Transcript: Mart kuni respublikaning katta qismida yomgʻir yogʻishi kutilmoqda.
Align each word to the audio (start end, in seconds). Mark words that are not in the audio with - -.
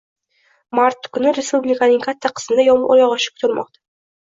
Mart 0.79 1.09
kuni 1.17 1.33
respublikaning 1.39 2.03
katta 2.07 2.33
qismida 2.41 2.67
yomgʻir 2.71 3.05
yogʻishi 3.05 3.37
kutilmoqda. 3.37 3.87